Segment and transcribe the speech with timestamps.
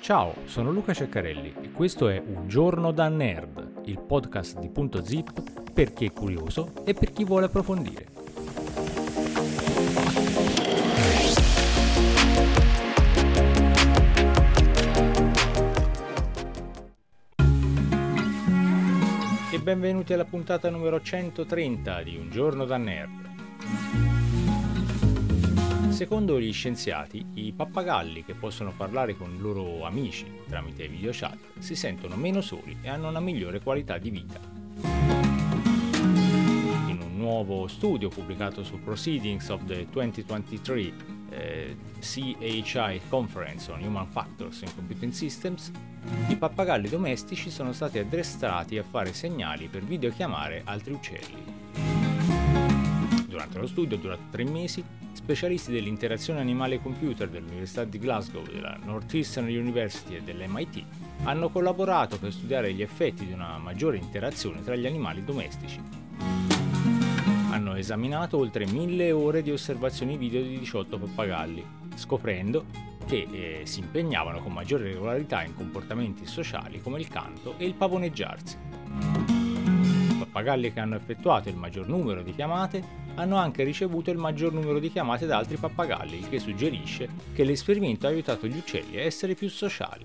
[0.00, 5.04] Ciao, sono Luca Ceccarelli e questo è Un giorno da nerd, il podcast di Punto
[5.04, 8.06] Zip per chi è curioso e per chi vuole approfondire.
[19.52, 23.27] E benvenuti alla puntata numero 130 di Un giorno da nerd.
[25.98, 31.58] Secondo gli scienziati, i pappagalli che possono parlare con i loro amici tramite video chat
[31.58, 34.38] si sentono meno soli e hanno una migliore qualità di vita.
[36.86, 40.92] In un nuovo studio pubblicato su Proceedings of the 2023
[41.30, 45.72] eh, CHI Conference on Human Factors in Computing Systems,
[46.28, 51.57] i pappagalli domestici sono stati addestrati a fare segnali per videochiamare altri uccelli.
[53.38, 60.16] Durante lo studio, durato tre mesi, specialisti dell'interazione animale-computer dell'Università di Glasgow, della Northeastern University
[60.16, 60.82] e dell'MIT
[61.22, 65.80] hanno collaborato per studiare gli effetti di una maggiore interazione tra gli animali domestici.
[67.50, 72.64] Hanno esaminato oltre mille ore di osservazioni video di 18 pappagalli, scoprendo
[73.06, 77.74] che eh, si impegnavano con maggiore regolarità in comportamenti sociali come il canto e il
[77.74, 78.56] pavoneggiarsi.
[80.08, 84.52] I pappagalli che hanno effettuato il maggior numero di chiamate hanno anche ricevuto il maggior
[84.52, 88.96] numero di chiamate da altri pappagalli, il che suggerisce che l'esperimento ha aiutato gli uccelli
[88.96, 90.04] a essere più sociali.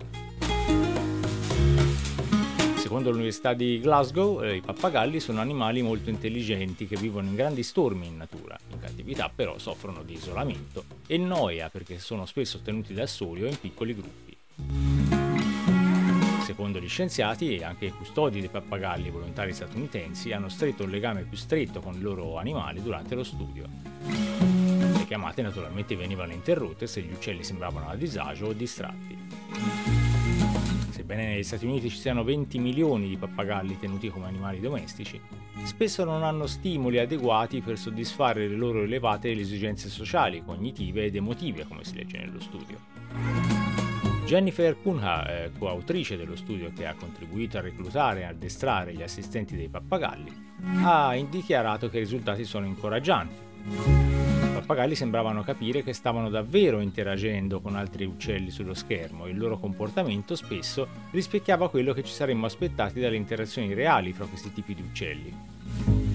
[2.76, 7.64] Secondo l'Università di Glasgow, eh, i pappagalli sono animali molto intelligenti che vivono in grandi
[7.64, 8.58] stormi in natura.
[8.72, 13.48] In cattività però soffrono di isolamento e noia perché sono spesso tenuti da soli o
[13.48, 14.33] in piccoli gruppi.
[16.54, 21.36] Secondo gli scienziati, anche i custodi dei pappagalli volontari statunitensi hanno stretto un legame più
[21.36, 23.66] stretto con i loro animali durante lo studio.
[24.06, 29.18] Le chiamate naturalmente venivano interrotte se gli uccelli sembravano a disagio o distratti.
[30.92, 35.20] Sebbene negli Stati Uniti ci siano 20 milioni di pappagalli tenuti come animali domestici,
[35.64, 41.66] spesso non hanno stimoli adeguati per soddisfare le loro elevate esigenze sociali, cognitive ed emotive,
[41.66, 43.53] come si legge nello studio.
[44.26, 49.56] Jennifer Cunha, eh, coautrice dello studio che ha contribuito a reclutare e addestrare gli assistenti
[49.56, 50.32] dei pappagalli,
[50.82, 53.36] ha dichiarato che i risultati sono incoraggianti.
[53.68, 59.38] I pappagalli sembravano capire che stavano davvero interagendo con altri uccelli sullo schermo e il
[59.38, 64.74] loro comportamento spesso rispecchiava quello che ci saremmo aspettati dalle interazioni reali fra questi tipi
[64.74, 65.34] di uccelli.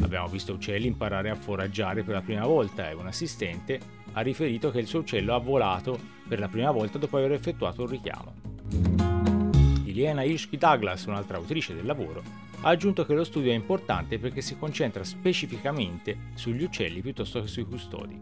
[0.01, 3.79] Abbiamo visto uccelli imparare a foraggiare per la prima volta e un assistente
[4.19, 5.97] ha riferito che il suo uccello ha volato
[6.27, 8.34] per la prima volta dopo aver effettuato un richiamo.
[9.84, 12.23] Iliana Ishki Douglas, un'altra autrice del lavoro,
[12.62, 17.47] ha aggiunto che lo studio è importante perché si concentra specificamente sugli uccelli piuttosto che
[17.47, 18.21] sui custodi.